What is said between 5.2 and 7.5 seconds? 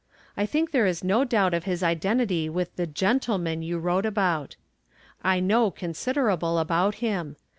I know considerable about him.